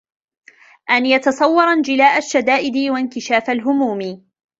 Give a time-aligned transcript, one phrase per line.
[0.89, 4.23] أَنْ يَتَصَوَّرَ انْجِلَاءَ الشَّدَائِدِ وَانْكِشَافَ الْهُمُومِ